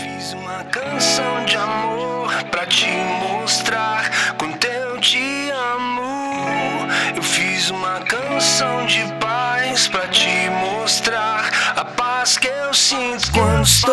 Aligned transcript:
Fiz 0.00 0.32
uma 0.32 0.64
canção 0.64 1.44
de 1.44 1.56
amor 1.56 2.32
pra 2.50 2.66
te 2.66 2.86
mostrar 3.20 4.10
quanto 4.38 4.64
eu 4.66 4.98
te 5.00 5.50
amo. 5.50 6.88
Eu 7.14 7.22
fiz 7.22 7.70
uma 7.70 8.00
canção 8.00 8.86
de 8.86 9.02
paz 9.20 9.88
pra 9.88 10.06
te 10.08 10.48
mostrar 10.50 11.50
a 11.76 11.84
paz 11.84 12.38
que 12.38 12.48
eu 12.48 12.72
sinto 12.72 13.30
quando 13.32 13.64
estou 13.64 13.92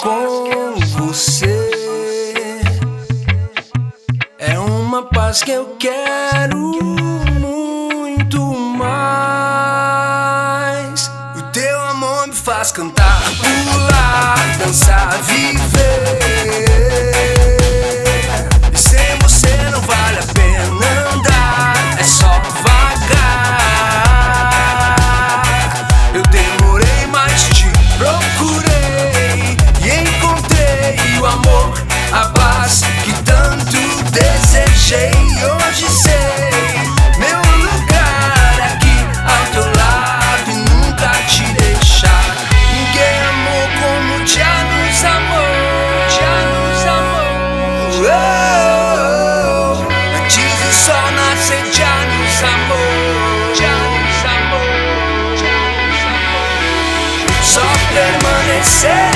com 0.00 0.76
você. 0.98 1.70
É 4.38 4.58
uma 4.58 5.02
paz 5.08 5.42
que 5.42 5.50
eu 5.50 5.76
quero. 5.78 7.15
faz 12.66 12.72
cantar, 12.72 13.22
pular, 13.70 14.58
dançar, 14.58 15.22
viver. 15.22 16.56
say 58.66 59.15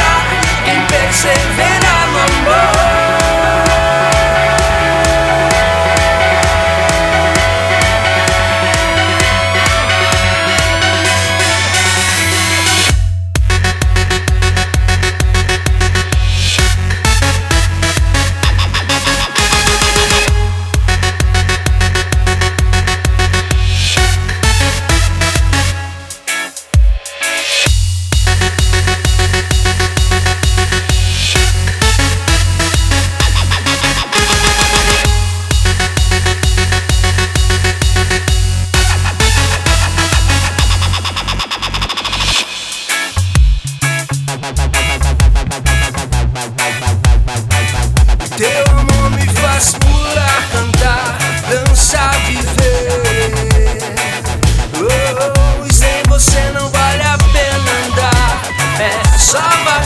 Samba 59.30 59.79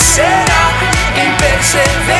será 0.00 0.62
imperceptible. 1.14 2.19